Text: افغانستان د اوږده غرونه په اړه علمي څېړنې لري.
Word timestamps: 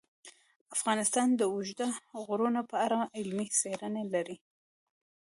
افغانستان 0.75 1.27
د 1.35 1.41
اوږده 1.53 1.87
غرونه 2.25 2.61
په 2.71 2.75
اړه 2.85 2.99
علمي 3.17 3.47
څېړنې 3.59 4.03
لري. 4.13 4.37